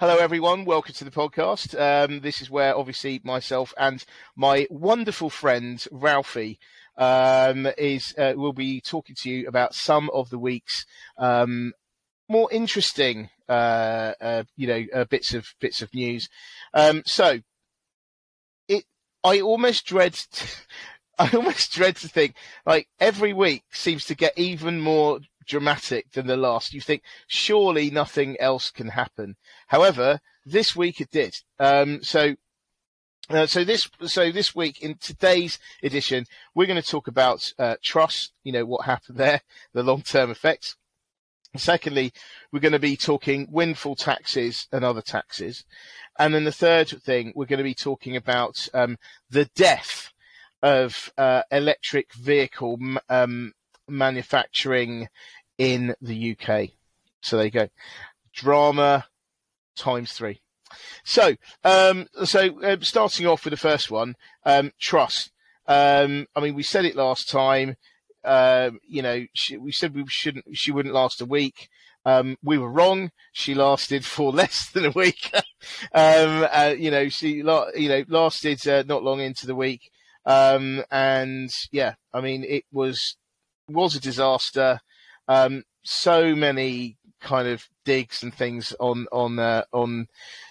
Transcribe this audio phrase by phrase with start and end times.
[0.00, 0.64] Hello, everyone.
[0.64, 1.78] Welcome to the podcast.
[1.78, 4.02] Um, this is where obviously myself and
[4.34, 6.58] my wonderful friend Ralphie
[6.96, 10.86] um, is uh, will be talking to you about some of the week's
[11.18, 11.74] um,
[12.30, 16.30] more interesting, uh, uh, you know, uh, bits of bits of news.
[16.72, 17.40] Um, so,
[18.68, 18.84] it
[19.22, 20.14] I almost dread.
[20.14, 20.46] To,
[21.18, 25.20] I almost dread to think like every week seems to get even more
[25.50, 26.72] dramatic than the last.
[26.72, 29.36] You think surely nothing else can happen.
[29.66, 31.36] However, this week it did.
[31.58, 32.36] Um, so.
[33.28, 37.76] Uh, so this, so this week in today's edition, we're going to talk about uh,
[37.80, 38.32] Truss.
[38.42, 40.74] You know what happened there, the long-term effects.
[41.56, 42.12] Secondly,
[42.50, 45.64] we're going to be talking windfall taxes and other taxes,
[46.18, 50.12] and then the third thing we're going to be talking about um, the death
[50.60, 53.52] of uh, electric vehicle um,
[53.90, 55.08] manufacturing
[55.60, 56.70] in the UK.
[57.20, 57.68] So there you go.
[58.32, 59.04] Drama
[59.76, 60.40] times three.
[61.04, 64.14] So, um, so uh, starting off with the first one,
[64.46, 65.30] um, Truss.
[65.66, 67.76] Um, I mean, we said it last time.
[68.24, 70.46] Uh, you know, she, we said we shouldn't.
[70.54, 71.68] She wouldn't last a week.
[72.06, 73.10] Um, we were wrong.
[73.32, 75.30] She lasted for less than a week.
[75.92, 79.90] um, uh, you know, she, you know, lasted uh, not long into the week.
[80.24, 83.16] Um, and yeah, I mean, it was
[83.68, 84.80] was a disaster.
[85.30, 90.08] Um, so many kind of digs and things on on uh, on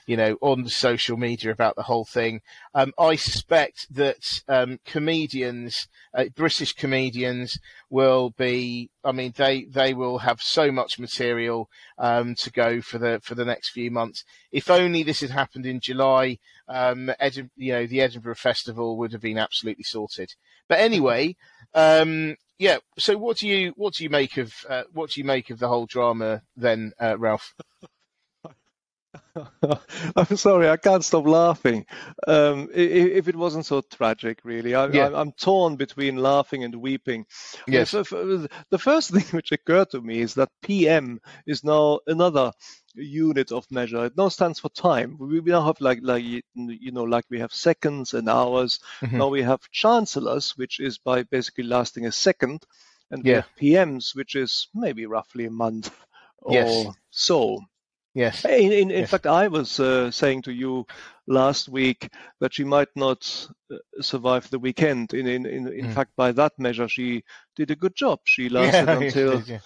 [0.07, 2.39] you know on social media about the whole thing.
[2.73, 8.89] Um, I suspect that um, comedians, uh, British comedians, will be.
[9.03, 13.35] I mean, they they will have so much material um, to go for the for
[13.35, 14.23] the next few months.
[14.53, 16.37] If only this had happened in July,
[16.69, 20.35] um, Edim- you know, the Edinburgh Festival would have been absolutely sorted.
[20.69, 21.35] But anyway,
[21.73, 22.77] um, yeah.
[22.97, 25.59] So what do you what do you make of uh, what do you make of
[25.59, 27.55] the whole drama then, uh, Ralph?
[30.15, 31.85] I'm sorry, I can't stop laughing.
[32.27, 37.25] Um, if, if, it wasn't so tragic, really, I, am torn between laughing and weeping.
[37.67, 37.91] Yes.
[37.91, 42.51] the first thing which occurred to me is that PM is now another
[42.95, 44.05] unit of measure.
[44.05, 45.17] It now stands for time.
[45.19, 48.79] We, now have like like you know like we have seconds and hours.
[49.01, 49.17] Mm-hmm.
[49.17, 52.65] Now we have chancellors, which is by basically lasting a second,
[53.11, 53.43] and yeah.
[53.59, 55.91] we have PMs, which is maybe roughly a month
[56.39, 56.87] or yes.
[57.09, 57.59] so.
[58.15, 58.43] Yes.
[58.43, 59.09] In, in, in yes.
[59.11, 60.85] fact, I was uh, saying to you
[61.27, 65.13] last week that she might not uh, survive the weekend.
[65.13, 65.93] In in in, in mm.
[65.93, 67.23] fact, by that measure, she
[67.55, 68.19] did a good job.
[68.25, 69.59] She lasted yeah, until yeah.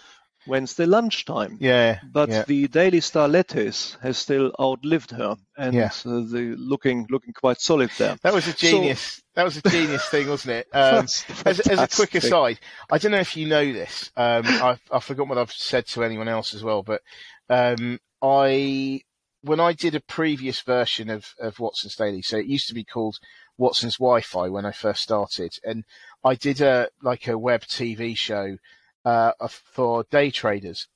[0.47, 1.57] Wednesday lunchtime.
[1.59, 1.99] Yeah.
[2.11, 2.43] But yeah.
[2.45, 5.91] the Daily Star lettuce has still outlived her, and yeah.
[6.05, 8.17] uh, the looking looking quite solid there.
[8.23, 9.01] That was a genius.
[9.01, 10.67] So, that was a genius thing, wasn't it?
[10.73, 11.05] Um,
[11.45, 12.59] as, as, a quick aside,
[12.91, 14.11] I don't know if you know this.
[14.17, 17.01] Um, I've, I've forgotten what I've said to anyone else as well, but
[17.49, 19.01] um, I
[19.41, 22.83] when I did a previous version of, of Watson's Daily, so it used to be
[22.83, 23.19] called
[23.57, 25.83] Watson's Wi-Fi when I first started, and
[26.23, 28.57] I did a like a web TV show
[29.03, 30.87] for day traders.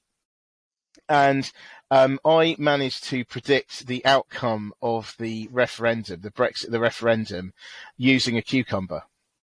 [1.09, 1.49] And
[1.89, 7.53] um, I managed to predict the outcome of the referendum, the Brexit, the referendum,
[7.97, 9.03] using a cucumber.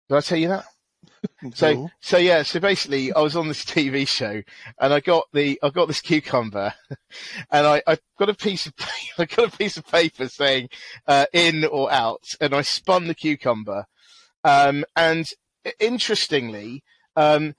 [0.09, 0.65] Did I tell you that?
[1.55, 4.41] So, so yeah, so basically, I was on this TV show,
[4.79, 6.73] and I got the, I got this cucumber,
[7.51, 8.73] and I, I got a piece of,
[9.17, 10.69] I got a piece of paper saying
[11.07, 13.85] uh, in or out, and I spun the cucumber,
[14.43, 15.27] um, and
[15.79, 16.83] interestingly,
[17.15, 17.55] um,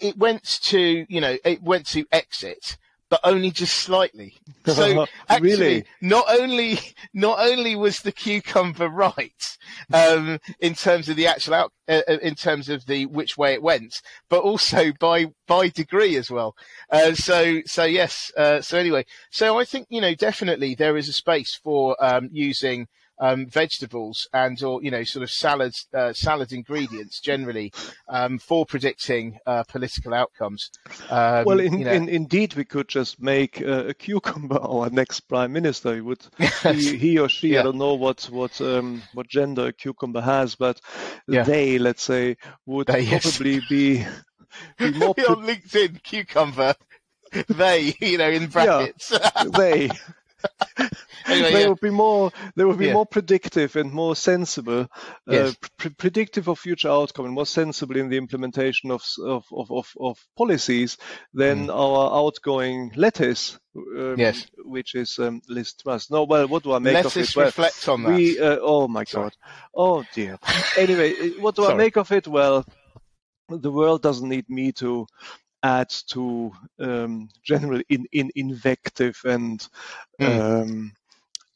[0.00, 2.76] it went to you know it went to exit
[3.10, 4.34] but only just slightly.
[4.66, 5.84] So actually, really?
[6.00, 6.78] not only
[7.12, 9.58] not only was the cucumber right
[9.92, 13.54] um, in terms of the actual out, uh, uh, in terms of the which way
[13.54, 16.54] it went, but also by by degree as well.
[16.90, 18.30] Uh, so so yes.
[18.36, 22.28] Uh, so anyway, so I think you know definitely there is a space for um,
[22.30, 22.86] using
[23.20, 27.72] um, vegetables and or you know sort of salad uh, salad ingredients generally
[28.08, 30.70] um, for predicting uh, political outcomes.
[31.10, 31.92] Um, well, in, you know.
[31.92, 35.94] in, indeed, we could just make uh, a cucumber our next prime minister.
[35.94, 37.60] He would he, he or she yeah.
[37.60, 40.80] I don't know what what um, what gender a cucumber has, but
[41.28, 41.42] yeah.
[41.42, 42.36] they let's say
[42.66, 43.68] would they, probably yes.
[43.68, 44.06] be.
[44.78, 46.74] be more pre- on LinkedIn, cucumber.
[47.48, 49.12] They, you know, in brackets.
[49.12, 49.90] Yeah, they.
[51.30, 51.68] Anyway, they yeah.
[51.68, 52.92] would be more they would be yeah.
[52.92, 54.86] more predictive and more sensible, uh,
[55.26, 55.50] yes.
[55.50, 59.86] uh, pr- predictive of future outcome and more sensible in the implementation of of of,
[59.98, 60.96] of, policies
[61.34, 61.74] than mm.
[61.74, 63.58] our outgoing lettuce.
[63.76, 66.10] Um, yes, which is um, Liz Truss.
[66.10, 67.36] No, well, what do I make Let of it?
[67.36, 68.16] Well, reflect on that.
[68.16, 69.24] We, uh, oh my Sorry.
[69.24, 69.36] God.
[69.74, 70.38] Oh dear.
[70.76, 71.74] anyway, uh, what do Sorry.
[71.74, 72.26] I make of it?
[72.26, 72.66] Well,
[73.48, 75.06] the world doesn't need me to
[75.62, 79.66] add to um, general in, in invective and
[80.20, 80.62] mm.
[80.62, 80.92] um,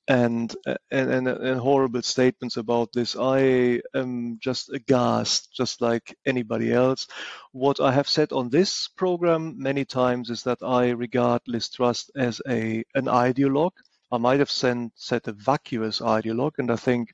[0.08, 0.54] and,
[0.90, 3.16] and, and, and horrible statements about this.
[3.18, 7.06] I am just aghast, just like anybody else.
[7.52, 12.10] What I have said on this program many times is that I regard Liz Truss
[12.16, 13.76] as a an ideologue.
[14.12, 17.12] I might have sent, said a vacuous ideologue, and I think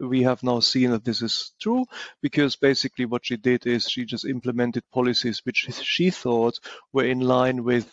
[0.00, 1.84] we have now seen that this is true
[2.22, 6.58] because basically what she did is she just implemented policies which she thought
[6.92, 7.92] were in line with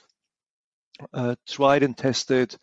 [1.13, 2.55] uh, tried and tested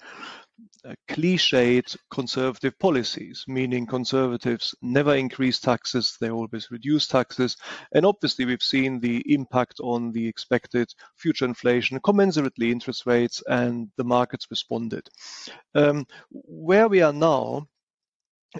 [1.08, 7.56] cliched conservative policies, meaning conservatives never increase taxes, they always reduce taxes.
[7.92, 13.88] And obviously, we've seen the impact on the expected future inflation, commensurately interest rates, and
[13.96, 15.08] the markets responded.
[15.74, 17.68] Um, where we are now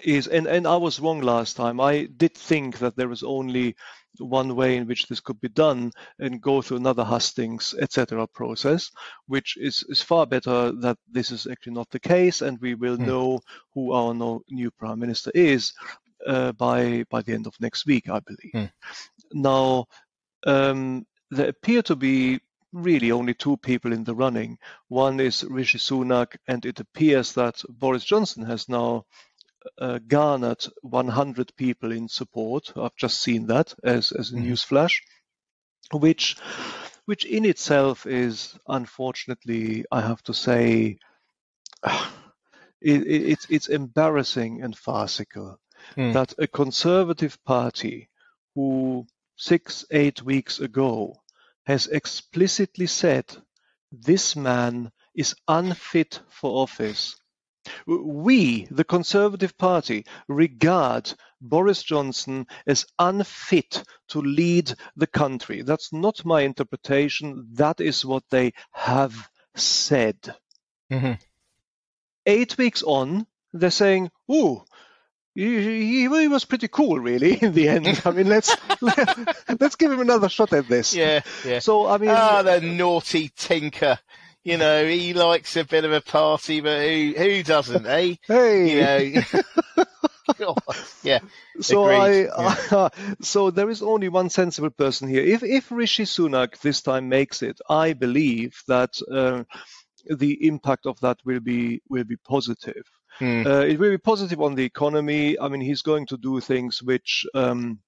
[0.03, 1.81] is and, and I was wrong last time.
[1.81, 3.77] I did think that there was only
[4.19, 8.27] one way in which this could be done and go through another hustings, etc.
[8.27, 8.91] process,
[9.27, 12.97] which is, is far better that this is actually not the case and we will
[12.97, 13.07] mm.
[13.07, 13.41] know
[13.73, 15.73] who our no, new prime minister is
[16.27, 18.53] uh, by by the end of next week, I believe.
[18.55, 18.73] Mm.
[19.33, 19.87] Now
[20.47, 22.41] um, there appear to be
[22.73, 24.59] really only two people in the running.
[24.89, 29.05] One is Rishi Sunak, and it appears that Boris Johnson has now
[29.79, 32.73] uh, garnered 100 people in support.
[32.77, 34.45] I've just seen that as, as a mm-hmm.
[34.45, 35.03] news flash,
[35.93, 36.37] which
[37.05, 40.99] which in itself is unfortunately, I have to say,
[41.85, 42.03] it,
[42.81, 45.59] it, it's it's embarrassing and farcical
[45.97, 46.13] mm.
[46.13, 48.09] that a conservative party
[48.55, 49.07] who
[49.37, 51.17] six eight weeks ago
[51.65, 53.25] has explicitly said
[53.91, 57.17] this man is unfit for office
[57.87, 65.63] we, the Conservative Party, regard Boris Johnson as unfit to lead the country.
[65.63, 67.49] That's not my interpretation.
[67.55, 70.17] That is what they have said.
[70.91, 71.13] Mm-hmm.
[72.27, 74.65] Eight weeks on, they're saying, "Ooh,
[75.35, 77.35] he, he, was pretty cool, really.
[77.43, 80.95] In the end, I mean, let's let, us give him another shot at this.
[80.95, 81.59] Yeah, yeah.
[81.59, 83.99] So I mean, ah, the naughty tinker
[84.45, 88.17] you know, he likes a bit of a party, but who who doesn't, eh?
[88.27, 89.23] Hey, you know.
[91.03, 91.21] yeah.
[91.61, 92.57] So I, yeah.
[92.71, 92.89] uh,
[93.21, 95.23] so there is only one sensible person here.
[95.23, 99.45] If if Rishi Sunak this time makes it, I believe that uh,
[100.07, 102.85] the impact of that will be will be positive.
[103.19, 103.47] Hmm.
[103.47, 105.39] Uh, it will be positive on the economy.
[105.39, 107.27] I mean, he's going to do things which.
[107.35, 107.81] Um,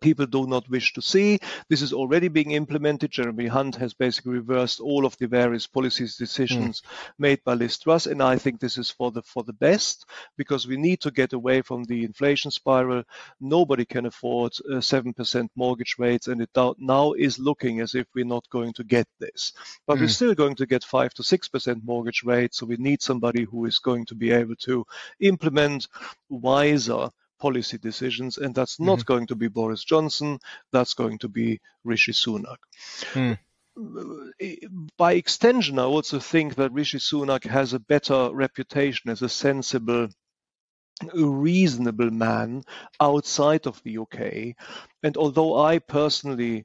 [0.00, 1.38] people do not wish to see.
[1.68, 3.10] This is already being implemented.
[3.10, 6.84] Jeremy Hunt has basically reversed all of the various policies decisions mm.
[7.18, 10.06] made by Liz Truss, and I think this is for the for the best
[10.36, 13.04] because we need to get away from the inflation spiral.
[13.40, 18.24] Nobody can afford seven percent mortgage rates, and it now is looking as if we're
[18.24, 19.52] not going to get this.
[19.86, 20.00] But mm.
[20.02, 23.44] we're still going to get five to six percent mortgage rates, so we need somebody
[23.44, 24.84] who is going to be able to
[25.20, 25.88] implement
[26.28, 29.12] wiser policy decisions, and that's not mm-hmm.
[29.12, 30.38] going to be Boris Johnson.
[30.72, 32.58] That's going to be Rishi Sunak.
[33.12, 33.38] Mm.
[34.96, 40.08] By extension, I also think that Rishi Sunak has a better reputation as a sensible
[41.12, 42.62] reasonable man
[43.00, 44.56] outside of the UK.
[45.02, 46.64] And although I personally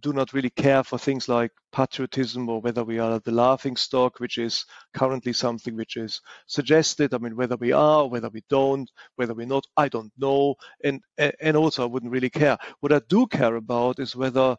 [0.00, 4.20] do not really care for things like patriotism or whether we are the laughing stock,
[4.20, 4.64] which is
[4.94, 7.14] currently something which is suggested.
[7.14, 10.56] I mean, whether we are, whether we don't, whether we're not, I don't know.
[10.82, 12.58] And and also, I wouldn't really care.
[12.80, 14.56] What I do care about is whether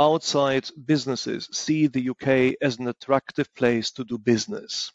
[0.00, 4.92] outside businesses see the UK as an attractive place to do business.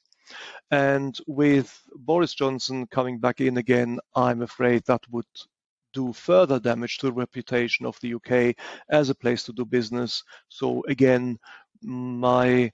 [0.71, 5.25] And with Boris Johnson coming back in again, I'm afraid that would
[5.93, 8.55] do further damage to the reputation of the UK
[8.89, 10.23] as a place to do business.
[10.49, 11.37] So again,
[11.81, 12.71] my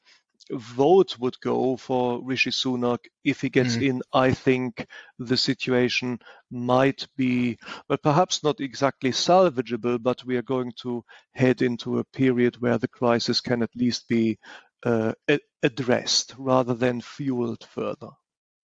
[0.51, 3.87] vote would go for Rishi Sunak if he gets mm.
[3.87, 4.01] in.
[4.13, 4.87] I think
[5.19, 7.57] the situation might be,
[7.87, 12.77] but perhaps not exactly salvageable, but we are going to head into a period where
[12.77, 14.39] the crisis can at least be
[14.83, 15.13] uh,
[15.61, 18.09] addressed rather than fueled further.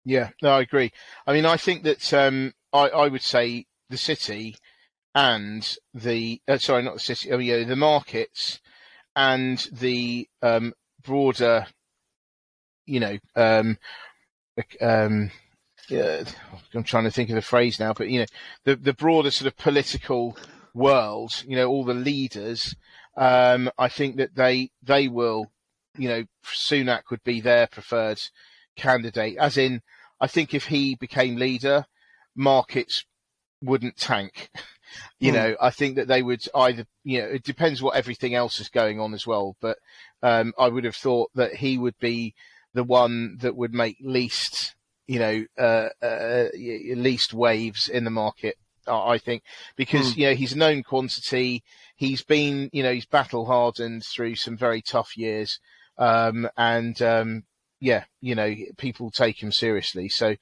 [0.05, 0.93] Yeah, no, I agree.
[1.27, 4.57] I mean, I think that um, I, I would say the city
[5.15, 7.33] and the uh, sorry, not the city.
[7.33, 8.61] Oh yeah, the markets
[9.15, 11.67] and the um, broader,
[12.85, 13.79] you know, um,
[14.81, 15.31] um,
[15.91, 18.27] I'm trying to think of the phrase now, but you know,
[18.65, 20.37] the the broader sort of political
[20.75, 22.77] world, you know, all the leaders.
[23.17, 25.51] Um, I think that they they will,
[25.97, 28.21] you know, Sunak would be their preferred
[28.77, 29.39] candidate.
[29.39, 29.81] As in,
[30.21, 31.87] I think if he became leader,
[32.35, 33.07] markets
[33.67, 34.51] wouldn't tank.
[35.19, 35.35] you mm.
[35.35, 38.69] know, I think that they would either, you know, it depends what everything else is
[38.69, 39.57] going on as well.
[39.61, 39.79] But
[40.23, 42.35] um, I would have thought that he would be
[42.75, 44.75] the one that would make least
[45.07, 48.57] you know, uh, uh, least waves in the market.
[48.89, 49.43] I think
[49.75, 50.17] because mm.
[50.19, 51.65] you know he's a known quantity.
[51.97, 55.59] He's been you know he's battle hardened through some very tough years,
[55.99, 57.45] um, and um,
[57.81, 60.09] yeah, you know people take him seriously.
[60.09, 60.37] So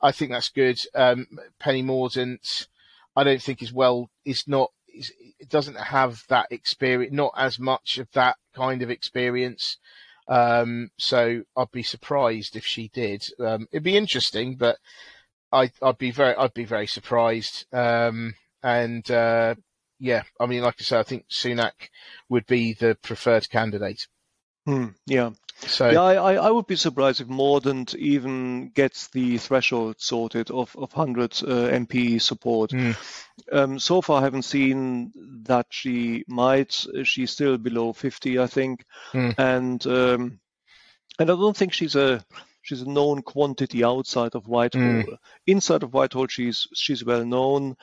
[0.00, 0.78] I think that's good.
[0.94, 1.26] Um,
[1.58, 2.68] Penny Mordaunt,
[3.16, 4.10] I don't think is well.
[4.24, 4.70] Is not.
[4.88, 7.12] Is, it doesn't have that experience.
[7.12, 9.78] Not as much of that kind of experience.
[10.28, 13.24] Um, so I'd be surprised if she did.
[13.38, 14.78] Um, it'd be interesting, but
[15.52, 17.66] I, would be very, I'd be very surprised.
[17.72, 19.54] Um, and uh,
[19.98, 21.90] yeah, I mean, like I said, I think Sunak
[22.28, 24.06] would be the preferred candidate.
[24.66, 25.30] Hmm, yeah.
[25.66, 30.74] So yeah, I, I would be surprised if Mordaunt even gets the threshold sorted of,
[30.76, 32.70] of 100 uh, MP support.
[32.70, 32.96] Mm.
[33.52, 35.12] Um, so far, I haven't seen
[35.44, 36.84] that she might.
[37.04, 39.34] She's still below 50, I think, mm.
[39.38, 40.40] and um,
[41.18, 42.24] and I don't think she's a
[42.62, 44.82] she's a known quantity outside of Whitehall.
[44.82, 45.18] Mm.
[45.46, 47.76] Inside of Whitehall, she's she's well known.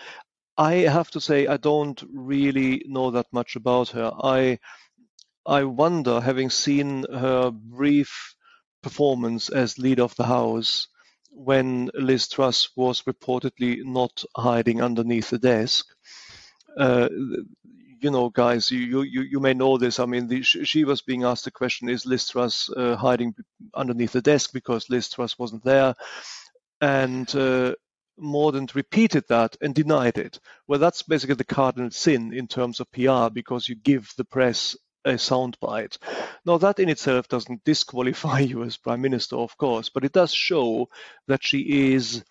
[0.58, 4.12] I have to say, I don't really know that much about her.
[4.22, 4.60] I
[5.46, 8.36] I wonder, having seen her brief
[8.84, 10.88] performance as leader of the House
[11.32, 15.86] when Liz Truss was reportedly not hiding underneath the desk.
[16.78, 17.10] Uh,
[18.02, 20.00] you know, guys, you, you you may know this.
[20.00, 23.36] I mean, the, she was being asked the question: Is Liz Truss uh, hiding
[23.76, 25.96] underneath the desk because Liz Truss wasn't there?
[26.82, 27.76] And uh,
[28.20, 30.40] Mordaunt repeated that and denied it.
[30.68, 34.76] Well, that's basically the cardinal sin in terms of PR because you give the press
[35.06, 35.98] a soundbite.
[36.46, 40.34] Now, that in itself doesn't disqualify you as prime minister, of course, but it does
[40.34, 40.88] show
[41.28, 42.24] that she is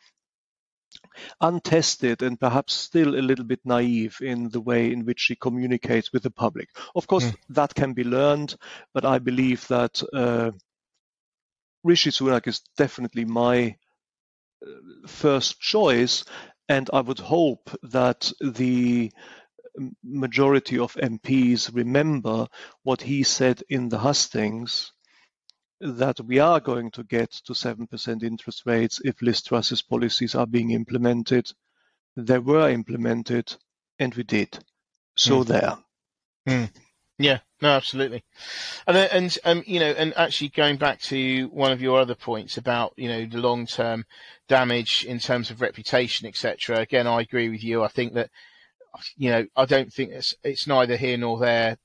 [1.41, 6.13] untested and perhaps still a little bit naive in the way in which she communicates
[6.13, 6.69] with the public.
[6.95, 7.37] Of course, mm.
[7.51, 8.57] that can be learned,
[8.95, 10.51] but I believe that uh,
[11.85, 13.77] Rishi Sunak is definitely my
[14.67, 14.71] uh,
[15.07, 16.25] first choice,
[16.69, 19.13] and I would hope that the
[20.03, 22.47] majority of MPs remember
[22.83, 24.93] what he said in the hustings
[25.81, 30.47] that we are going to get to 7% interest rates if Liz Truss's policies are
[30.47, 31.51] being implemented.
[32.17, 33.55] They were implemented
[33.99, 34.59] and we did.
[35.17, 35.47] So mm.
[35.47, 35.79] there.
[36.49, 36.71] Mm.
[37.19, 38.25] Yeah, no, absolutely.
[38.87, 42.57] And, and, um, you know, and actually going back to one of your other points
[42.57, 44.07] about, you know, the long term
[44.49, 46.79] damage in terms of reputation, etc.
[46.79, 47.83] Again, I agree with you.
[47.83, 48.31] I think that
[49.17, 51.79] you know, I don't think it's it's neither here nor there.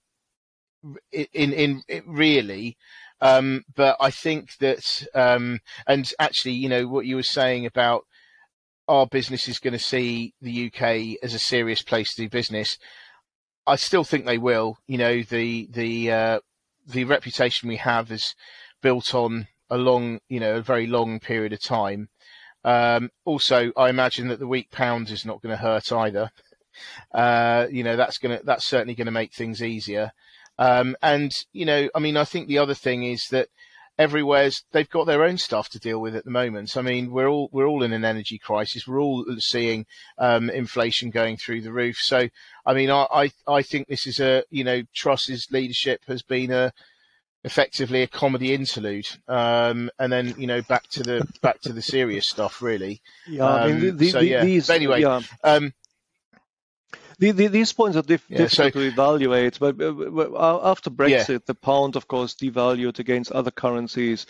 [1.12, 2.78] In in, in really,
[3.22, 8.04] um, but I think that, um, and actually, you know, what you were saying about
[8.88, 12.78] our business is going to see the UK as a serious place to do business.
[13.66, 14.78] I still think they will.
[14.88, 16.40] You know, the the uh,
[16.86, 18.36] the reputation we have is
[18.82, 22.10] built on a long, you know, a very long period of time.
[22.64, 26.30] Um, also, I imagine that the weak pound is not going to hurt either.
[27.14, 30.12] Uh, you know, that's gonna that's certainly going to make things easier.
[30.58, 33.50] Um, and you know, I mean, I think the other thing is that
[33.98, 36.78] everywhere's they've got their own stuff to deal with at the moment.
[36.78, 38.88] I mean, we're all we're all in an energy crisis.
[38.88, 39.86] We're all seeing
[40.18, 41.98] um, inflation going through the roof.
[41.98, 42.28] So,
[42.66, 46.52] I mean, I, I I think this is a you know Truss's leadership has been
[46.52, 46.72] a
[47.44, 51.82] effectively a comedy interlude, um, and then you know back to the back to the
[51.82, 53.02] serious stuff, really.
[53.28, 54.44] Yeah, um, I mean, um, the, so, yeah.
[54.44, 55.22] These, but anyway, yeah.
[57.20, 59.76] The, the, these points are diff- yeah, difficult so, to evaluate, but
[60.38, 61.38] after Brexit, yeah.
[61.46, 64.26] the pound, of course, devalued against other currencies.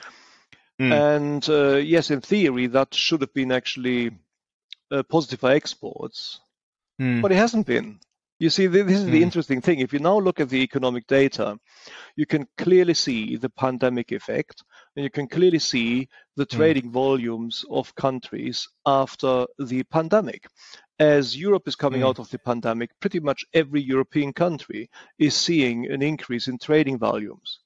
[0.79, 1.15] Mm.
[1.15, 4.11] And uh, yes, in theory, that should have been actually
[4.91, 6.41] uh, positive for exports,
[7.01, 7.21] mm.
[7.21, 7.99] but it hasn't been.
[8.39, 9.21] You see, this is the mm.
[9.21, 9.79] interesting thing.
[9.79, 11.57] If you now look at the economic data,
[12.17, 14.63] you can clearly see the pandemic effect,
[14.95, 16.57] and you can clearly see the hmm.
[16.57, 20.47] trading volumes of countries after the pandemic
[20.99, 22.07] as Europe is coming mm.
[22.07, 26.97] out of the pandemic, pretty much every European country is seeing an increase in trading
[26.97, 27.59] volumes.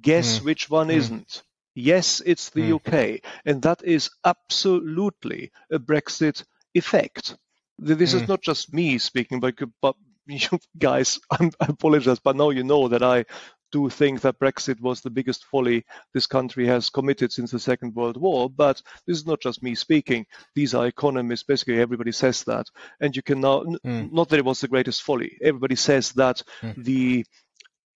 [0.00, 0.44] Guess mm.
[0.44, 0.94] which one mm.
[0.94, 1.42] isn't?
[1.74, 2.74] Yes, it's the mm.
[2.76, 3.20] UK.
[3.44, 7.36] And that is absolutely a Brexit effect.
[7.78, 8.28] This is mm.
[8.28, 9.96] not just me speaking, but, but
[10.26, 13.24] you guys, I apologize, but now you know that I
[13.70, 15.84] do think that Brexit was the biggest folly
[16.14, 18.50] this country has committed since the Second World War.
[18.50, 20.26] But this is not just me speaking.
[20.54, 21.44] These are economists.
[21.44, 22.66] Basically, everybody says that.
[23.00, 24.12] And you can now, mm.
[24.12, 25.38] not that it was the greatest folly.
[25.42, 26.84] Everybody says that mm.
[26.84, 27.24] the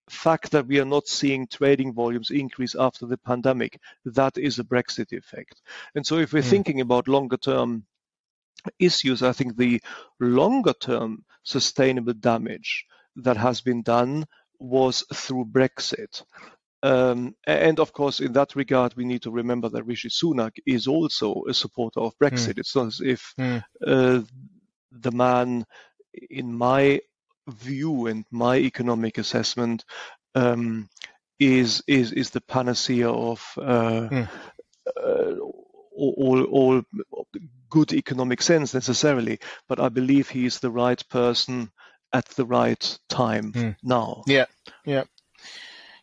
[0.08, 4.64] fact that we are not seeing trading volumes increase after the pandemic, that is a
[4.64, 5.62] Brexit effect.
[5.94, 6.50] And so if we're mm.
[6.50, 7.84] thinking about longer term
[8.78, 9.80] issues, I think the
[10.20, 14.26] longer term sustainable damage that has been done
[14.58, 16.22] was through Brexit.
[16.82, 20.86] Um, and of course, in that regard, we need to remember that Rishi Sunak is
[20.86, 22.54] also a supporter of Brexit.
[22.54, 22.58] Mm.
[22.58, 23.64] It's not as if mm.
[23.86, 24.20] uh,
[24.92, 25.64] the man,
[26.30, 27.00] in my
[27.48, 29.84] view and my economic assessment,
[30.34, 30.90] um,
[31.40, 34.28] is is is the panacea of uh, mm.
[35.02, 35.34] uh,
[35.96, 36.82] all, all
[37.70, 39.38] good economic sense necessarily.
[39.68, 41.70] But I believe he is the right person
[42.14, 43.76] at the right time mm.
[43.82, 44.22] now.
[44.26, 44.46] Yeah,
[44.86, 45.04] yeah.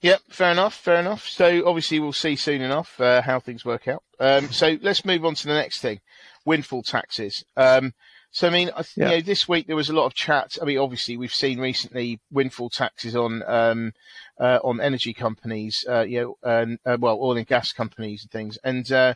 [0.01, 1.27] Yeah, fair enough, fair enough.
[1.27, 4.03] So obviously we'll see soon enough uh, how things work out.
[4.19, 6.01] Um, so let's move on to the next thing,
[6.43, 7.43] windfall taxes.
[7.55, 7.93] Um,
[8.31, 9.05] so I mean, I, yeah.
[9.05, 10.57] you know, this week there was a lot of chat.
[10.61, 13.93] I mean, obviously we've seen recently windfall taxes on um,
[14.39, 18.31] uh, on energy companies, uh, you know, and, uh, well, oil and gas companies and
[18.31, 18.57] things.
[18.63, 19.13] And uh,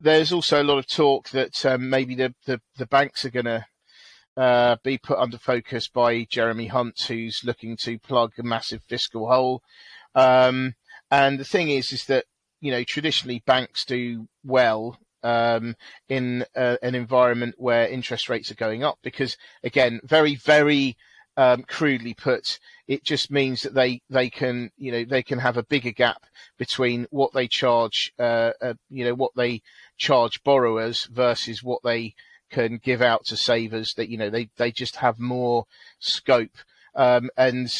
[0.00, 3.46] there's also a lot of talk that um, maybe the, the, the banks are going
[3.46, 3.64] to
[4.36, 9.28] uh, be put under focus by Jeremy Hunt, who's looking to plug a massive fiscal
[9.28, 9.62] hole.
[10.14, 10.74] Um,
[11.10, 12.24] and the thing is, is that
[12.60, 15.76] you know traditionally banks do well um,
[16.08, 20.96] in uh, an environment where interest rates are going up because, again, very very
[21.36, 25.56] um, crudely put, it just means that they they can you know they can have
[25.56, 26.24] a bigger gap
[26.58, 29.62] between what they charge uh, uh, you know what they
[29.96, 32.14] charge borrowers versus what they
[32.52, 33.94] can give out to savers.
[33.94, 35.64] That you know they they just have more
[35.98, 36.56] scope.
[36.94, 37.72] Um, and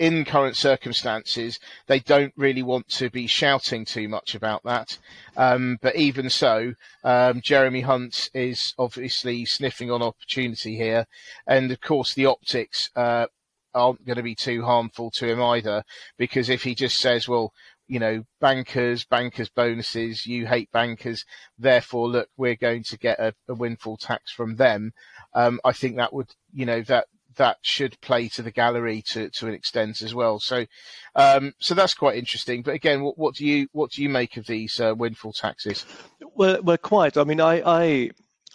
[0.00, 4.98] in current circumstances, they don't really want to be shouting too much about that.
[5.36, 6.72] Um, but even so,
[7.04, 11.06] um, Jeremy Hunt is obviously sniffing on opportunity here.
[11.46, 13.26] And of course, the optics uh,
[13.74, 15.84] aren't going to be too harmful to him either,
[16.16, 17.52] because if he just says, well,
[17.90, 21.24] you know, bankers, bankers bonuses, you hate bankers,
[21.58, 24.92] therefore, look, we're going to get a, a windfall tax from them.
[25.34, 29.28] Um, I think that would, you know, that that should play to the gallery to,
[29.30, 30.38] to an extent as well.
[30.38, 30.66] So,
[31.16, 32.62] um, so that's quite interesting.
[32.62, 35.84] But again, what, what do you what do you make of these uh, windfall taxes?
[36.36, 37.16] Well, well, quite.
[37.16, 38.10] I mean, I I,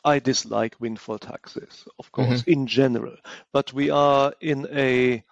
[0.05, 2.51] I dislike windfall taxes, of course, mm-hmm.
[2.51, 3.17] in general.
[3.51, 5.25] But we are in a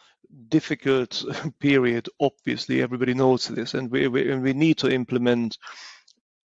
[0.50, 1.24] difficult
[1.60, 2.10] period.
[2.20, 5.58] Obviously, everybody knows this, and we we, and we need to implement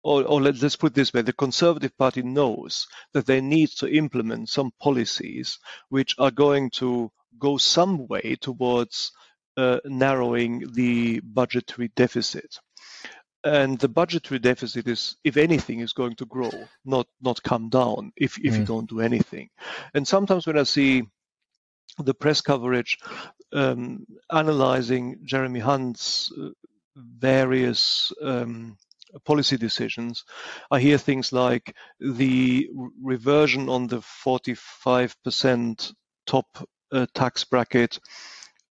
[0.03, 3.89] or, or let, us put this way, the Conservative Party knows that they need to
[3.89, 5.59] implement some policies
[5.91, 9.13] which are going to go some way towards
[9.57, 12.59] uh, narrowing the budgetary deficit.
[13.43, 16.51] And the budgetary deficit is, if anything, is going to grow,
[16.85, 18.59] not not come down if, if mm.
[18.59, 19.49] you don't do anything.
[19.95, 21.05] And sometimes when I see
[21.99, 22.99] the press coverage
[23.53, 26.51] um, analyzing Jeremy Hunt's uh,
[26.97, 28.77] various um,
[29.25, 30.25] policy decisions.
[30.71, 32.71] I hear things like the
[33.03, 35.93] reversion on the 45%
[36.27, 36.47] top
[36.93, 37.99] uh, tax bracket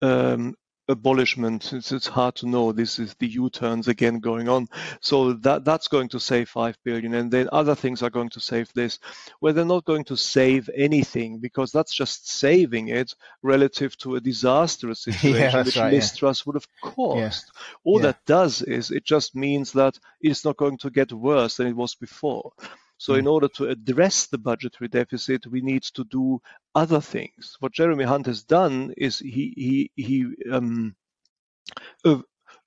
[0.02, 0.56] um,
[0.88, 1.74] abolishment.
[1.74, 2.72] It's, it's hard to know.
[2.72, 4.68] This is the U-turns again going on.
[5.02, 8.40] So that that's going to save five billion, and then other things are going to
[8.40, 9.00] save this.
[9.40, 14.22] Where they're not going to save anything because that's just saving it relative to a
[14.22, 16.44] disastrous situation yeah, which right, Liz Truss yeah.
[16.46, 17.52] would have caused.
[17.54, 17.62] Yeah.
[17.84, 21.68] All that does is it just means that it's not going to get worse than
[21.68, 22.52] it was before.
[22.98, 23.32] So in mm.
[23.32, 26.42] order to address the budgetary deficit, we need to do
[26.74, 27.58] other things.
[27.60, 30.96] What Jeremy Hunt has done is he he he um,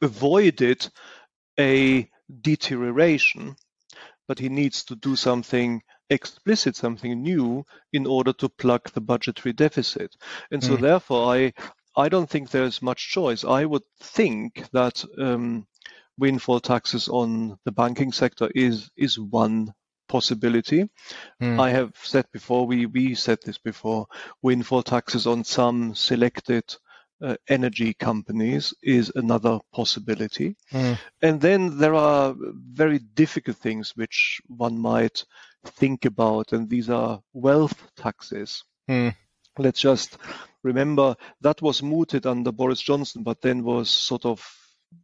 [0.02, 0.88] avoided
[1.58, 2.08] a
[2.42, 3.56] deterioration,
[4.26, 9.52] but he needs to do something explicit, something new, in order to plug the budgetary
[9.52, 10.14] deficit.
[10.50, 10.80] And so, mm.
[10.80, 11.52] therefore, I
[11.96, 13.44] I don't think there's much choice.
[13.44, 15.66] I would think that um,
[16.18, 19.72] windfall taxes on the banking sector is is one
[20.08, 20.88] possibility.
[21.40, 21.60] Mm.
[21.60, 24.06] I have said before, we, we said this before,
[24.42, 26.64] windfall taxes on some selected
[27.20, 30.56] uh, energy companies is another possibility.
[30.72, 30.98] Mm.
[31.22, 35.24] And then there are very difficult things which one might
[35.64, 38.64] think about, and these are wealth taxes.
[38.88, 39.14] Mm.
[39.58, 40.18] Let's just
[40.62, 44.40] remember that was mooted under Boris Johnson, but then was sort of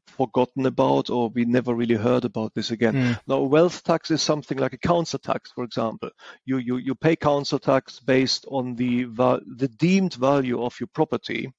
[0.07, 2.95] forgotten about or we never really heard about this again.
[2.95, 3.21] Mm.
[3.27, 6.11] Now, wealth tax is something like a council tax, for example.
[6.45, 11.53] You, you, you pay council tax based on the, the deemed value of your property.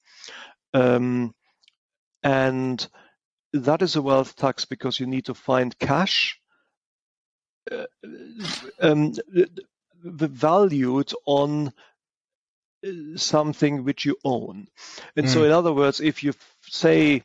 [0.72, 1.34] Um,
[2.22, 2.86] and
[3.52, 6.40] that is a wealth tax because you need to find cash
[7.70, 7.86] uh,
[8.80, 9.12] um,
[10.02, 11.72] valued on
[12.84, 14.68] uh, something which you own.
[15.16, 15.28] And mm.
[15.28, 17.22] so, in other words, if you say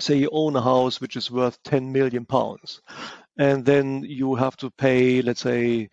[0.00, 2.80] say you own a house which is worth 10 million pounds
[3.36, 5.88] and then you have to pay let's say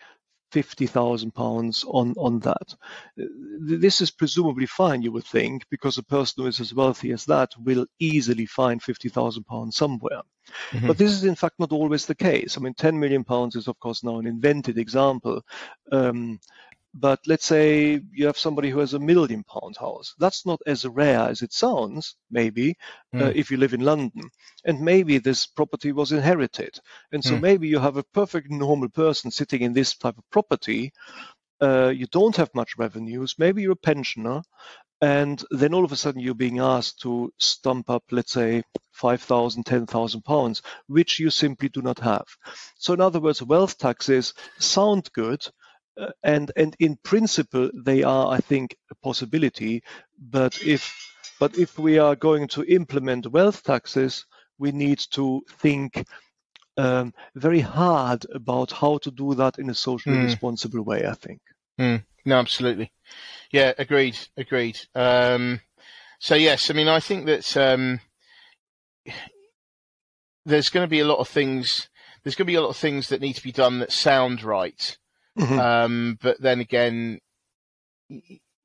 [0.55, 2.75] fifty thousand pounds on on that.
[3.17, 7.25] This is presumably fine, you would think, because a person who is as wealthy as
[7.25, 10.21] that will easily find fifty thousand pounds somewhere.
[10.71, 10.87] Mm-hmm.
[10.87, 12.57] But this is in fact not always the case.
[12.57, 15.41] I mean, ten million pounds is of course now an invented example.
[15.91, 16.39] Um,
[16.97, 20.15] but let's say you have somebody who has a million pound house.
[20.17, 22.77] That's not as rare as it sounds, maybe,
[23.13, 23.21] mm.
[23.21, 23.37] uh, hmm.
[23.37, 24.29] if you live in London.
[24.63, 26.79] And maybe this property was inherited.
[27.11, 27.41] And so mm.
[27.41, 30.93] maybe you have a perfect normal person sitting in this type of property.
[31.61, 33.35] Uh, you don't have much revenues.
[33.37, 34.41] Maybe you're a pensioner.
[35.01, 39.65] And then all of a sudden you're being asked to stump up, let's say, 5,000,
[39.65, 42.25] 10,000 pounds, which you simply do not have.
[42.77, 45.45] So in other words, wealth taxes sound good,
[46.23, 49.83] and and in principle they are i think a possibility.
[50.19, 50.93] But if
[51.39, 54.25] but if we are going to implement wealth taxes
[54.57, 56.05] we need to think
[56.77, 60.25] um, very hard about how to do that in a socially mm.
[60.25, 61.41] responsible way i think.
[61.79, 62.03] Mm.
[62.25, 62.91] no absolutely.
[63.51, 64.79] Yeah agreed agreed.
[64.93, 65.61] Um,
[66.19, 67.99] so yes i mean i think that um,
[70.45, 71.89] there's going to be a lot of things
[72.23, 74.43] there's going to be a lot of things that need to be done that sound
[74.43, 74.97] right
[75.37, 75.59] Mm-hmm.
[75.59, 77.19] Um, but then again,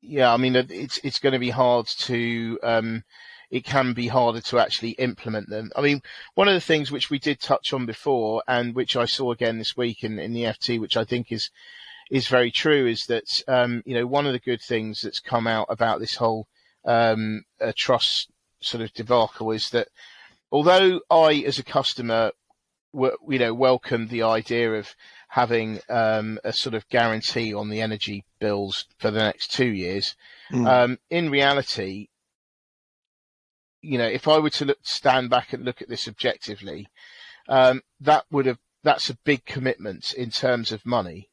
[0.01, 2.59] yeah, I mean, it's it's going to be hard to.
[2.63, 3.05] Um,
[3.51, 5.73] it can be harder to actually implement them.
[5.75, 6.03] I mean,
[6.35, 9.59] one of the things which we did touch on before, and which I saw again
[9.59, 11.51] this week in, in the FT, which I think is
[12.11, 15.47] is very true, is that um, you know one of the good things that's come
[15.47, 16.47] out about this whole
[16.85, 17.45] um,
[17.77, 18.29] Truss
[18.63, 19.89] sort of debacle is that
[20.53, 22.33] although I, as a customer,
[22.93, 24.95] you know, welcomed the idea of
[25.31, 30.17] having um, a sort of guarantee on the energy bills for the next two years.
[30.53, 30.67] Mm.
[30.67, 32.09] Um, in reality,
[33.81, 36.89] you know, if I were to look, stand back and look at this objectively,
[37.49, 41.29] um, that would have that's a big commitment in terms of money,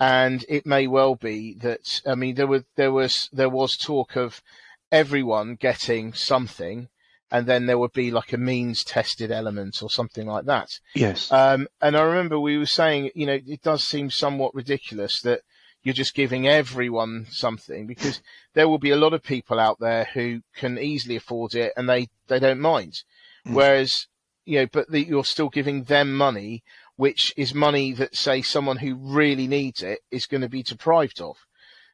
[0.00, 4.16] and it may well be that I mean there was there was there was talk
[4.16, 4.42] of
[4.90, 6.88] everyone getting something
[7.30, 10.78] and then there would be like a means tested element or something like that.
[10.94, 11.30] Yes.
[11.30, 15.42] Um, and I remember we were saying, you know, it does seem somewhat ridiculous that
[15.82, 18.22] you're just giving everyone something because
[18.54, 21.88] there will be a lot of people out there who can easily afford it and
[21.88, 23.02] they, they don't mind.
[23.46, 23.54] Mm.
[23.54, 24.06] Whereas,
[24.44, 26.62] you know, but the, you're still giving them money,
[26.96, 31.20] which is money that say someone who really needs it is going to be deprived
[31.20, 31.36] of.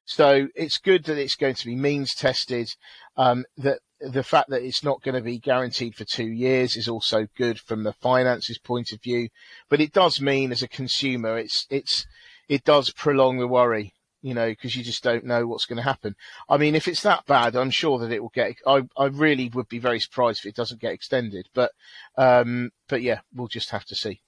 [0.07, 2.75] So it's good that it's going to be means tested,
[3.17, 3.81] um, that
[4.13, 7.59] the fact that it's not going to be guaranteed for two years is also good
[7.59, 9.29] from the finances point of view.
[9.69, 12.07] But it does mean, as a consumer, it's it's
[12.49, 15.83] it does prolong the worry, you know, because you just don't know what's going to
[15.83, 16.17] happen.
[16.49, 18.57] I mean, if it's that bad, I'm sure that it will get.
[18.67, 21.49] I I really would be very surprised if it doesn't get extended.
[21.55, 21.73] But
[22.17, 24.21] um, but yeah, we'll just have to see.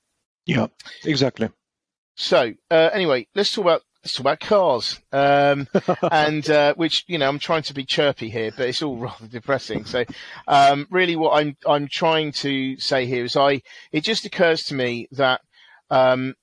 [0.45, 0.69] Yeah,
[1.05, 1.51] exactly.
[2.15, 5.01] So uh, anyway, let's talk about let's talk about cars.
[5.11, 5.66] Um,
[6.12, 9.27] and uh, which you know, I'm trying to be chirpy here, but it's all rather
[9.27, 9.85] depressing.
[9.85, 10.05] So,
[10.47, 14.75] um, really, what I'm I'm trying to say here is, I it just occurs to
[14.75, 15.40] me that
[15.90, 16.35] um,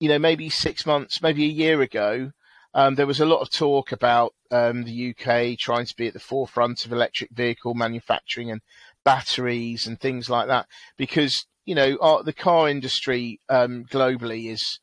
[0.00, 2.32] you know, maybe six months, maybe a year ago,
[2.72, 6.14] um, there was a lot of talk about um, the UK trying to be at
[6.14, 8.62] the forefront of electric vehicle manufacturing and
[9.04, 14.80] batteries and things like that, because you know our, the car industry um, globally is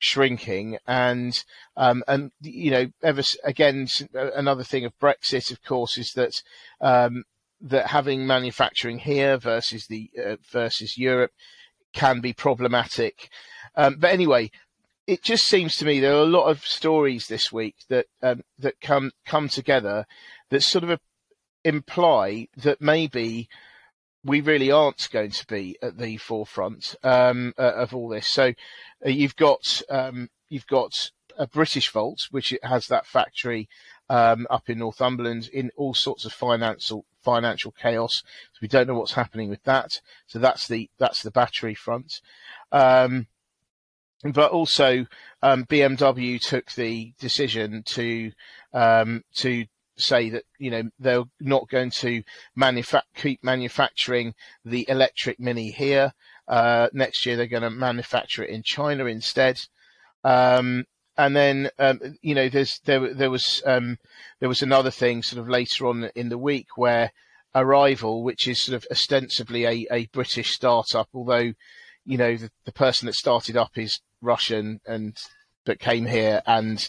[0.00, 0.78] shrinking.
[0.88, 1.42] And
[1.76, 6.42] um, and you know ever again another thing of Brexit of course is that
[6.80, 7.22] um,
[7.60, 11.32] that having manufacturing here versus the uh, versus Europe
[11.92, 13.28] can be problematic.
[13.76, 14.50] Um, but anyway
[15.06, 18.42] it just seems to me there are a lot of stories this week that um,
[18.58, 20.06] that come come together
[20.50, 21.00] that sort of
[21.64, 23.48] imply that maybe
[24.24, 28.26] we really aren't going to be at the forefront um, uh, of all this.
[28.26, 28.52] So
[29.04, 33.68] uh, you've got um, you've got a Britishvolt, which has that factory
[34.10, 38.22] um, up in Northumberland in all sorts of financial financial chaos.
[38.52, 40.00] So we don't know what's happening with that.
[40.26, 42.20] So that's the that's the battery front.
[42.72, 43.26] Um,
[44.22, 45.06] but also
[45.42, 48.32] um, BMW took the decision to
[48.74, 49.64] um, to
[49.96, 52.22] say that you know they're not going to
[52.56, 56.12] manufa- keep manufacturing the electric Mini here.
[56.48, 59.60] Uh, next year they're going to manufacture it in China instead.
[60.24, 63.98] Um, and then um, you know there's there there was um,
[64.40, 67.12] there was another thing sort of later on in the week where
[67.54, 71.52] Arrival, which is sort of ostensibly a, a British startup, although
[72.04, 75.16] you know the, the person that started up is Russian and
[75.64, 76.88] but came here and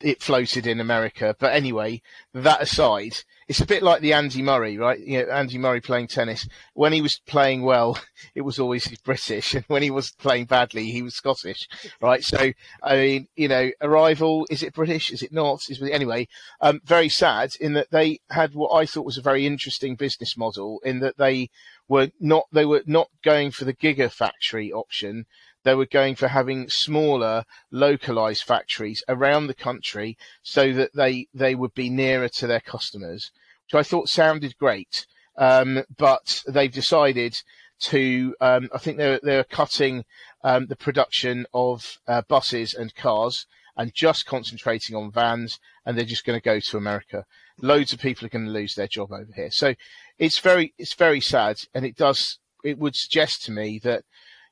[0.00, 1.34] it floated in America.
[1.38, 2.02] But anyway,
[2.34, 3.16] that aside,
[3.48, 4.98] it's a bit like the Andy Murray, right?
[5.00, 6.46] You know, Andy Murray playing tennis.
[6.74, 7.98] When he was playing well,
[8.34, 11.68] it was always British, and when he was playing badly, he was Scottish,
[12.00, 12.22] right?
[12.22, 15.10] So, I mean, you know, Arrival is it British?
[15.10, 15.62] Is it not?
[15.68, 16.28] Is it, anyway,
[16.60, 20.36] um, very sad in that they had what I thought was a very interesting business
[20.36, 21.50] model in that they
[21.88, 25.26] were not they were not going for the gigafactory option
[25.68, 31.54] they were going for having smaller, localized factories around the country so that they, they
[31.54, 33.30] would be nearer to their customers,
[33.66, 35.06] which I thought sounded great.
[35.36, 37.36] Um, but they've decided
[37.80, 40.06] to, um, I think they're, they're cutting
[40.42, 46.04] um, the production of uh, buses and cars and just concentrating on vans, and they're
[46.06, 47.26] just going to go to America.
[47.60, 49.50] Loads of people are going to lose their job over here.
[49.50, 49.74] So
[50.18, 54.04] it's very, it's very sad, and it does, it would suggest to me that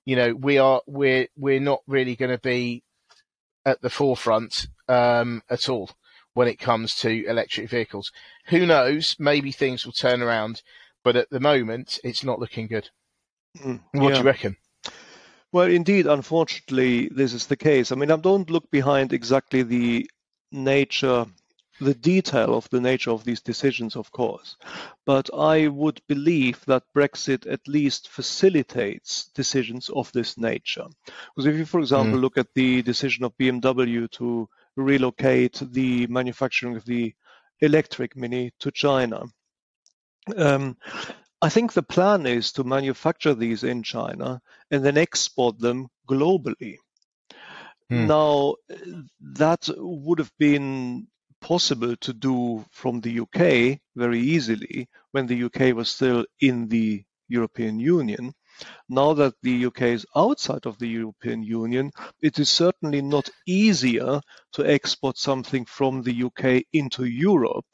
[0.06, 2.82] you know, we are we're we're not really going to be
[3.66, 5.90] at the forefront um, at all
[6.32, 8.12] when it comes to electric vehicles.
[8.46, 9.16] Who knows?
[9.18, 10.62] Maybe things will turn around,
[11.02, 12.88] but at the moment, it's not looking good.
[13.58, 14.14] Mm, what yeah.
[14.14, 14.56] do you reckon?
[15.52, 17.90] Well, indeed, unfortunately, this is the case.
[17.90, 20.08] I mean, I don't look behind exactly the
[20.52, 21.26] nature
[21.80, 24.56] the detail of the nature of these decisions, of course.
[25.04, 30.86] But I would believe that Brexit at least facilitates decisions of this nature.
[31.34, 32.22] Because if you, for example, mm.
[32.22, 37.14] look at the decision of BMW to relocate the manufacturing of the
[37.60, 39.24] electric Mini to China,
[40.36, 40.76] um,
[41.42, 46.78] I think the plan is to manufacture these in China and then export them globally.
[47.90, 48.06] Hmm.
[48.06, 48.56] Now,
[49.20, 51.06] that would have been
[51.40, 57.04] possible to do from the UK very easily when the UK was still in the
[57.28, 58.32] European Union.
[58.88, 61.90] Now that the UK is outside of the European Union,
[62.22, 64.20] it is certainly not easier
[64.52, 67.66] to export something from the UK into Europe.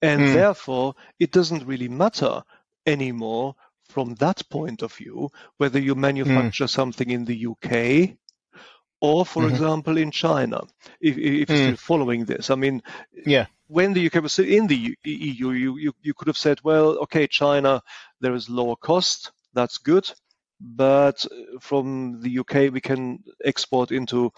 [0.00, 0.32] And mm.
[0.32, 2.42] therefore, it doesn't really matter
[2.86, 3.54] anymore
[3.88, 6.00] from that point of view whether you hmm.
[6.00, 6.70] manufacture mm.
[6.70, 8.16] something in the UK
[9.02, 9.52] or for mm-hmm.
[9.52, 10.60] example in China,
[11.00, 11.68] if, if mm.
[11.68, 12.50] you're following this.
[12.50, 12.82] I mean,
[13.26, 13.46] yeah.
[13.66, 17.26] When the UK was in the EU, you, you, you could have said, well, okay,
[17.26, 17.82] China,
[18.20, 20.08] there is lower cost, that's good,
[20.60, 21.26] but
[21.60, 24.30] from the UK we can export into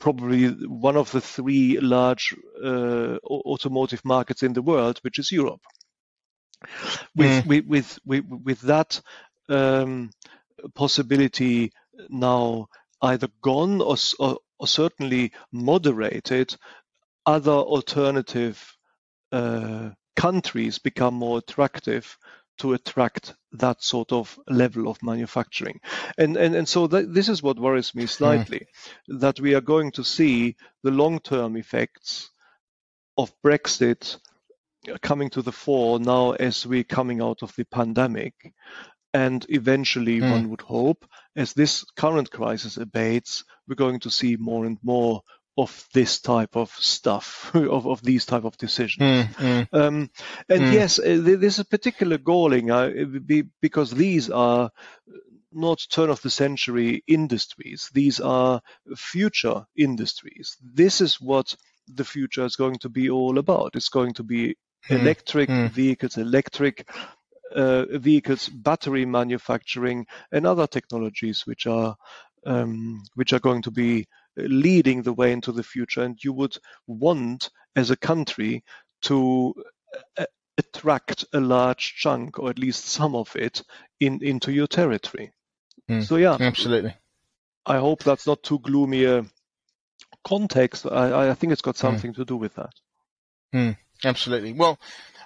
[0.00, 5.60] probably one of the three large uh, automotive markets in the world, which is Europe.
[7.14, 7.46] With mm.
[7.46, 9.00] with, with, with with that
[9.48, 10.10] um,
[10.74, 11.72] possibility
[12.08, 12.68] now
[13.06, 16.56] either gone or, or, or certainly moderated,
[17.24, 18.76] other alternative
[19.32, 22.16] uh, countries become more attractive
[22.58, 25.78] to attract that sort of level of manufacturing.
[26.16, 28.66] And, and, and so th- this is what worries me slightly
[29.10, 29.20] mm.
[29.20, 32.30] that we are going to see the long term effects
[33.18, 34.16] of Brexit
[35.02, 38.34] coming to the fore now as we're coming out of the pandemic.
[39.16, 40.30] And eventually, mm.
[40.30, 45.22] one would hope, as this current crisis abates, we're going to see more and more
[45.56, 49.00] of this type of stuff, of, of these type of decisions.
[49.00, 49.68] Mm, mm.
[49.72, 50.10] Um,
[50.50, 50.72] and mm.
[50.74, 52.90] yes, uh, this is particular galling uh,
[53.62, 54.70] because these are
[55.50, 57.88] not turn of the century industries.
[57.94, 58.60] These are
[58.96, 60.58] future industries.
[60.62, 61.56] This is what
[61.88, 63.76] the future is going to be all about.
[63.76, 64.56] It's going to be
[64.90, 65.70] mm, electric mm.
[65.70, 66.86] vehicles, electric
[67.54, 71.96] vehicles, battery manufacturing, and other technologies which are
[72.46, 74.06] um, which are going to be
[74.36, 76.02] leading the way into the future.
[76.02, 76.56] And you would
[76.86, 78.64] want, as a country,
[79.02, 79.54] to
[80.16, 80.24] uh,
[80.56, 83.62] attract a large chunk, or at least some of it,
[84.00, 85.32] in into your territory.
[85.90, 86.94] Mm, so yeah, absolutely.
[87.66, 89.24] I hope that's not too gloomy a
[90.24, 90.86] context.
[90.86, 91.80] I, I think it's got hmm.
[91.80, 92.16] something mm.
[92.16, 92.72] to do with that.
[93.54, 94.52] Mm, absolutely.
[94.52, 94.78] Well,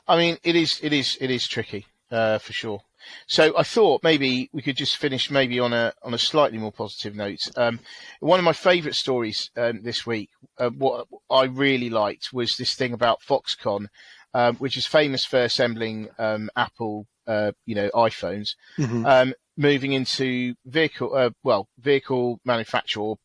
[0.09, 2.81] I mean, it is it is it is tricky uh, for sure.
[3.27, 6.73] So I thought maybe we could just finish maybe on a on a slightly more
[6.73, 7.41] positive note.
[7.57, 7.81] Um,
[8.21, 12.75] one of my favourite stories um, this week, uh, what I really liked was this
[12.75, 13.87] thing about Foxconn,
[14.35, 19.07] um, which is famous for assembling um, Apple, uh, you know, iPhones, mm-hmm.
[19.07, 23.19] Um, moving into vehicle, uh, well, vehicle manufacturer or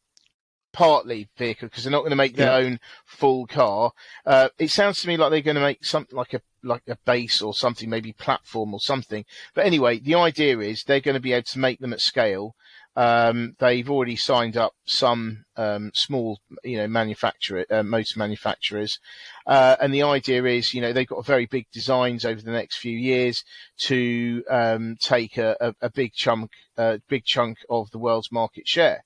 [0.76, 2.68] partly vehicle because they're not going to make their yeah.
[2.68, 3.94] own full car.
[4.26, 6.98] Uh, it sounds to me like they're going to make something like a like a
[7.06, 9.24] base or something, maybe platform or something.
[9.54, 12.56] But anyway, the idea is they're going to be able to make them at scale.
[12.98, 19.00] Um, they've already signed up some um, small, you know, manufacturer, uh, motor manufacturers,
[19.48, 22.78] uh, and the idea is, you know, they've got very big designs over the next
[22.78, 23.44] few years
[23.78, 28.68] to um, take a, a, a, big chunk, a big chunk of the world's market
[28.68, 29.04] share.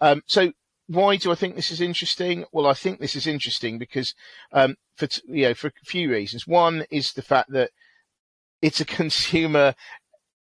[0.00, 0.52] Um, so
[0.92, 2.44] why do I think this is interesting?
[2.52, 4.14] Well, I think this is interesting because
[4.52, 6.46] um, for you know for a few reasons.
[6.46, 7.70] One is the fact that
[8.60, 9.74] it's a consumer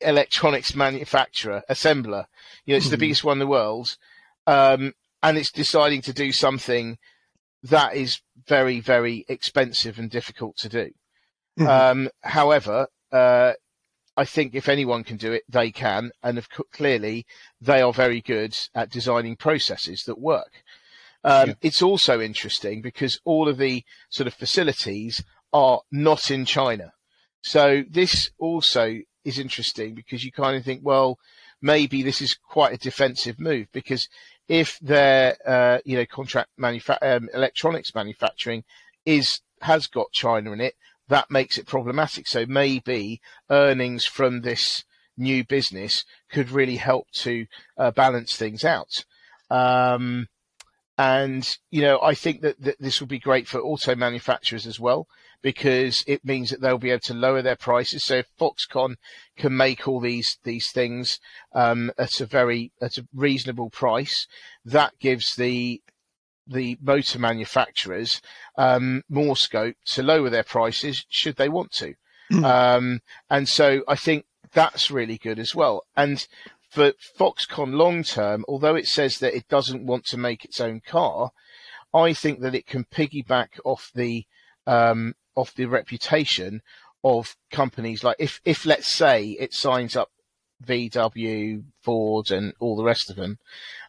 [0.01, 2.25] electronics manufacturer assembler.
[2.65, 2.91] You know, it's mm-hmm.
[2.91, 3.97] the biggest one in the world,
[4.45, 6.97] um, and it's deciding to do something
[7.63, 10.91] that is very very expensive and difficult to do.
[11.59, 11.67] Mm-hmm.
[11.67, 13.53] Um, however, uh,
[14.17, 17.25] I think if anyone can do it, they can, and of, clearly
[17.59, 20.63] they are very good at designing processes that work.
[21.23, 21.53] Um, yeah.
[21.61, 26.93] It's also interesting because all of the sort of facilities are not in China.
[27.41, 31.17] So this also is interesting because you kind of think, well,
[31.61, 34.07] maybe this is quite a defensive move because
[34.47, 38.63] if their, uh, you know, contract manufa- um, electronics manufacturing
[39.05, 40.75] is has got China in it,
[41.07, 42.27] that makes it problematic.
[42.27, 44.83] So maybe earnings from this
[45.17, 47.45] new business could really help to
[47.77, 49.05] uh, balance things out.
[49.49, 50.27] Um,
[50.97, 54.79] and, you know, I think that, that this will be great for auto manufacturers as
[54.79, 55.07] well,
[55.41, 58.03] because it means that they'll be able to lower their prices.
[58.03, 58.95] So if Foxconn
[59.37, 61.19] can make all these, these things,
[61.53, 64.27] um, at a very, at a reasonable price,
[64.63, 65.81] that gives the
[66.47, 68.21] the motor manufacturers
[68.57, 71.95] um, more scope to lower their prices should they want to.
[72.31, 72.43] Mm.
[72.43, 75.85] Um, and so I think that's really good as well.
[75.95, 76.25] And
[76.69, 80.81] for Foxconn long term, although it says that it doesn't want to make its own
[80.81, 81.31] car,
[81.93, 84.25] I think that it can piggyback off the
[84.67, 86.61] um, off the reputation
[87.03, 90.09] of companies like if if let's say it signs up
[90.63, 93.39] VW, Ford, and all the rest of them,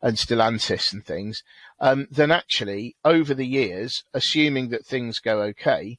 [0.02, 1.42] and Stellantis and things,
[1.78, 5.98] um, then actually over the years, assuming that things go okay,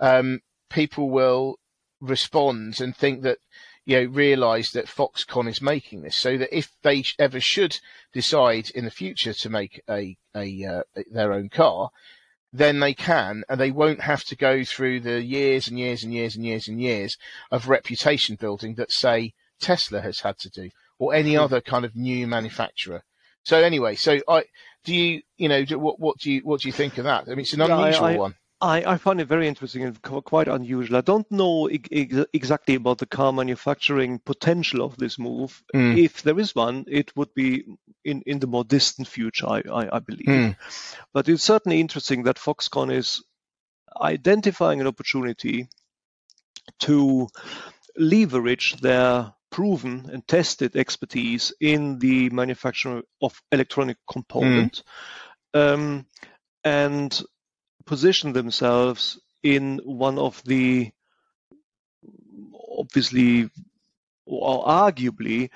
[0.00, 1.58] um, people will
[2.00, 3.38] respond and think that
[3.86, 7.78] you know realize that Foxconn is making this, so that if they ever should
[8.12, 11.90] decide in the future to make a a uh, their own car,
[12.52, 16.12] then they can, and they won't have to go through the years and years and
[16.12, 17.16] years and years and years
[17.50, 21.40] of reputation building that say Tesla has had to do, or any hmm.
[21.40, 23.02] other kind of new manufacturer.
[23.42, 24.44] So anyway, so I
[24.84, 27.24] do you you know do, what what do you what do you think of that?
[27.26, 28.34] I mean, it's an unusual I, I, one.
[28.60, 30.96] I, I find it very interesting and quite unusual.
[30.96, 35.62] I don't know ex- exactly about the car manufacturing potential of this move.
[35.74, 36.02] Mm.
[36.02, 37.64] If there is one, it would be
[38.04, 40.26] in, in the more distant future, I, I, I believe.
[40.26, 40.56] Mm.
[41.12, 43.22] But it's certainly interesting that Foxconn is
[44.00, 45.68] identifying an opportunity
[46.80, 47.28] to
[47.96, 54.82] leverage their proven and tested expertise in the manufacture of electronic components
[55.54, 55.74] mm.
[55.74, 56.06] um,
[56.64, 57.22] and
[57.86, 60.90] position themselves in one of the
[62.76, 63.48] obviously
[64.26, 65.50] or arguably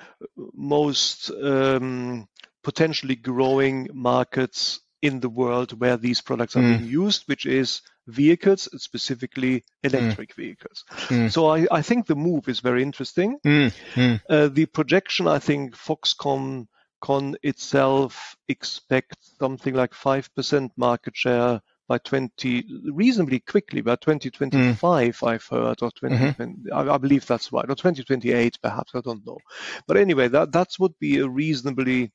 [0.53, 2.25] most um,
[2.63, 6.77] potentially growing markets in the world where these products are mm.
[6.77, 10.35] being used, which is vehicles, specifically electric mm.
[10.35, 10.83] vehicles.
[11.07, 11.31] Mm.
[11.31, 13.37] So I, I, think the move is very interesting.
[13.45, 13.73] Mm.
[13.93, 14.21] mm.
[14.29, 16.67] Uh, the projection, I think Foxconn
[17.01, 25.27] con itself expects something like 5% market share by 20 reasonably quickly by 2025 mm.
[25.27, 26.71] i've heard or 20, mm-hmm.
[26.71, 29.39] I, I, believe that's right or 2028 perhaps i don't know
[29.87, 32.11] but anyway that that would be a reasonably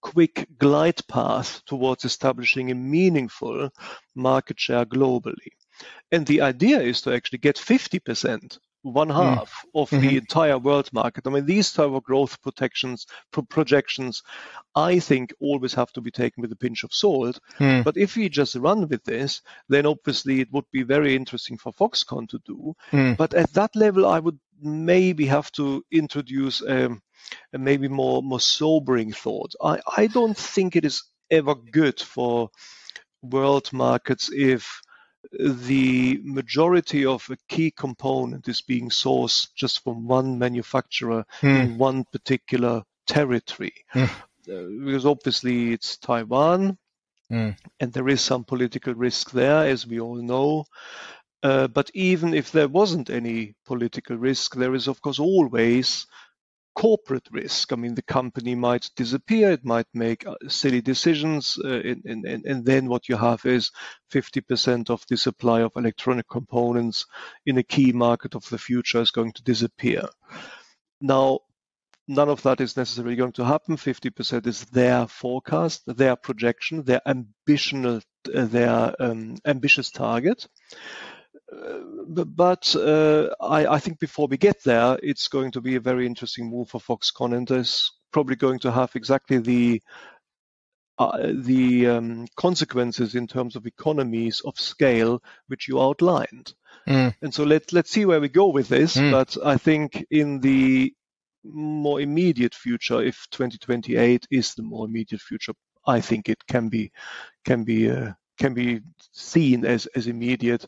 [0.00, 3.70] quick glide path towards establishing a meaningful
[4.14, 5.52] market share globally.
[6.10, 9.14] And the idea is to actually get 50%, one hmm.
[9.14, 9.82] half mm.
[9.82, 10.06] of mm-hmm.
[10.06, 11.26] the entire world market.
[11.26, 14.22] I mean, these type of growth protections, pro- projections,
[14.74, 17.40] I think always have to be taken with a pinch of salt.
[17.58, 17.84] Mm.
[17.84, 21.72] But if we just run with this, then obviously it would be very interesting for
[21.72, 22.74] Foxconn to do.
[22.92, 23.16] Mm.
[23.16, 27.02] But at that level, I would maybe have to introduce um,
[27.52, 29.54] a maybe more more sobering thought.
[29.62, 32.50] I, I don't think it is ever good for
[33.22, 34.80] world markets if
[35.32, 41.60] the majority of a key component is being sourced just from one manufacturer mm.
[41.60, 43.74] in one particular territory.
[43.94, 44.10] Mm.
[44.48, 46.78] Uh, because obviously it's Taiwan,
[47.30, 47.56] mm.
[47.80, 50.64] and there is some political risk there, as we all know.
[51.42, 56.06] Uh, but even if there wasn't any political risk, there is, of course, always
[56.76, 57.72] corporate risk.
[57.72, 62.44] I mean, the company might disappear, it might make uh, silly decisions, uh, and, and,
[62.44, 63.70] and then what you have is
[64.12, 67.06] 50% of the supply of electronic components
[67.46, 70.06] in a key market of the future is going to disappear.
[71.00, 71.40] Now,
[72.06, 73.76] none of that is necessarily going to happen.
[73.76, 80.46] 50% is their forecast, their projection, their uh, their um, ambitious target.
[81.56, 85.80] Uh, but uh, I, I, think before we get there, it's going to be a
[85.80, 89.82] very interesting move for Foxconn, and is probably going to have exactly the
[90.98, 96.54] uh, the um, consequences in terms of economies of scale which you outlined.
[96.88, 97.14] Mm.
[97.22, 98.96] And so let let's see where we go with this.
[98.96, 99.10] Mm.
[99.10, 100.94] But I think in the
[101.44, 105.52] more immediate future, if 2028 is the more immediate future,
[105.86, 106.90] I think it can be
[107.44, 108.80] can be uh, can be
[109.12, 110.66] seen as as immediate.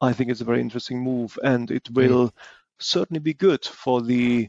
[0.00, 2.32] I think it's a very interesting move, and it will
[2.78, 4.48] certainly be good for the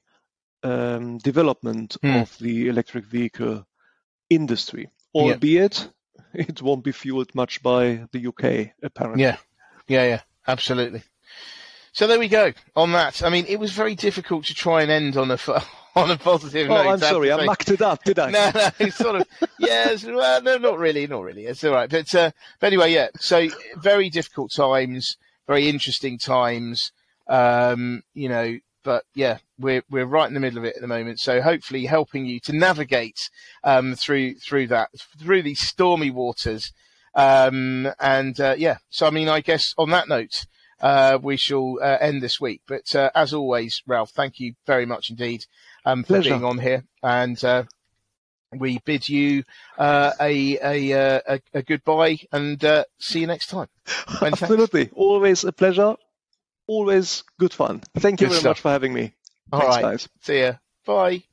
[0.64, 2.22] um, development Mm.
[2.24, 3.66] of the electric vehicle
[4.30, 5.22] industry, Yeah.
[5.34, 5.90] albeit
[6.34, 9.24] it won't be fueled much by the UK, apparently.
[9.24, 9.38] Yeah,
[9.88, 11.04] yeah, yeah, absolutely.
[11.94, 12.52] So there we go.
[12.76, 15.70] On that, I mean, it was very difficult to try and end on a f-
[15.96, 16.90] on a positive Oh, note.
[16.90, 18.32] I'm sorry, I mucked it up, did I?
[18.32, 19.28] no, no, it's sort of
[19.60, 20.04] yes.
[20.04, 21.46] Well, no, not really, not really.
[21.46, 23.08] It's all right, but uh, but anyway, yeah.
[23.18, 25.16] So very difficult times,
[25.48, 26.92] very interesting times.
[27.28, 30.88] Um, you know, but yeah, we're we're right in the middle of it at the
[30.88, 31.20] moment.
[31.20, 33.30] So hopefully, helping you to navigate
[33.64, 34.90] um, through through that
[35.20, 36.72] through these stormy waters.
[37.16, 40.46] Um, and uh, yeah, so I mean, I guess on that note,
[40.82, 42.62] uh, we shall uh, end this week.
[42.68, 45.46] But uh, as always, Ralph, thank you very much indeed
[45.86, 47.64] um, for being on here, and uh,
[48.60, 49.44] we bid you
[49.78, 53.68] uh, a, a, uh, a a goodbye and uh, see you next time.
[54.22, 54.44] Many thanks.
[54.44, 54.90] Absolutely.
[54.94, 55.96] Always a pleasure.
[56.68, 57.82] Always good fun.
[57.98, 58.50] Thank you Good very stuff.
[58.52, 59.14] much for having me.
[59.52, 60.10] All Thanks, right, guys.
[60.22, 60.54] see ya.
[60.86, 61.24] Bye.